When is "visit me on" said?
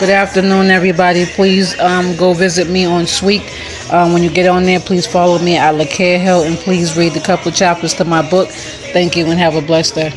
2.34-3.06